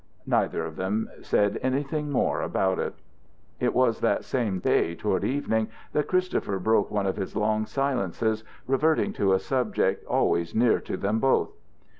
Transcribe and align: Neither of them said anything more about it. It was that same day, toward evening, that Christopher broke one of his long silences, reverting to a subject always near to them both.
Neither 0.25 0.63
of 0.65 0.77
them 0.77 1.11
said 1.21 1.59
anything 1.61 2.09
more 2.09 2.41
about 2.41 2.79
it. 2.79 2.95
It 3.59 3.75
was 3.75 3.99
that 3.99 4.23
same 4.23 4.57
day, 4.57 4.95
toward 4.95 5.23
evening, 5.23 5.67
that 5.93 6.07
Christopher 6.07 6.57
broke 6.57 6.89
one 6.89 7.05
of 7.05 7.17
his 7.17 7.35
long 7.35 7.67
silences, 7.67 8.43
reverting 8.65 9.13
to 9.13 9.33
a 9.33 9.37
subject 9.37 10.03
always 10.07 10.55
near 10.55 10.79
to 10.79 10.97
them 10.97 11.19
both. 11.19 11.51